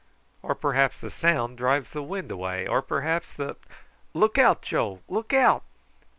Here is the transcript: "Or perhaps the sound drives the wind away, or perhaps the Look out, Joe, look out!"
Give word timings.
"Or 0.41 0.55
perhaps 0.55 0.97
the 0.99 1.11
sound 1.11 1.59
drives 1.59 1.91
the 1.91 2.01
wind 2.01 2.31
away, 2.31 2.65
or 2.65 2.81
perhaps 2.81 3.33
the 3.35 3.55
Look 4.15 4.39
out, 4.39 4.63
Joe, 4.63 5.01
look 5.07 5.31
out!" 5.31 5.61